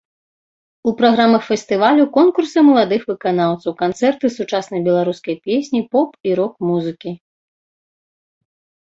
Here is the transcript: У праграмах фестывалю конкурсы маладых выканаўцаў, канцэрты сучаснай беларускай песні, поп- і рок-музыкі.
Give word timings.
У 0.91 0.91
праграмах 0.99 1.43
фестывалю 1.49 2.05
конкурсы 2.15 2.59
маладых 2.69 3.01
выканаўцаў, 3.11 3.71
канцэрты 3.81 4.31
сучаснай 4.37 4.81
беларускай 4.87 5.35
песні, 5.45 5.79
поп- 5.97 6.17
і 6.31 6.33
рок-музыкі. 6.41 7.11